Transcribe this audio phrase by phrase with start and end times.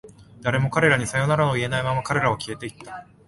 [0.41, 3.05] 誰も彼らにさよならを言えないまま、彼らは消えていった。